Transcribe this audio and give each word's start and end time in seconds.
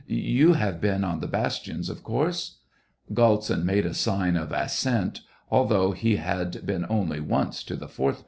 you 0.07 0.53
have 0.53 0.81
been 0.81 1.03
on 1.03 1.19
the 1.19 1.27
bastions, 1.27 1.87
of 1.87 2.03
course?" 2.03 2.57
(Galtsin 3.13 3.63
made 3.63 3.85
a 3.85 3.93
sign 3.93 4.35
of 4.35 4.51
assent, 4.51 5.21
although 5.51 5.91
he 5.91 6.15
had 6.15 6.65
been 6.65 6.87
only 6.89 7.19
once 7.19 7.63
to 7.65 7.75
the 7.75 7.87
fourth 7.87 8.15
bastion.) 8.15 8.19